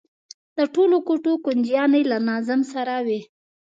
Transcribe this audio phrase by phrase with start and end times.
[0.57, 3.21] د ټولو کوټو کونجيانې له ناظم سره وي.